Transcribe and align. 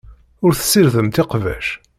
Ur 0.45 0.51
tessiridemt 0.53 1.21
iqbac. 1.23 1.67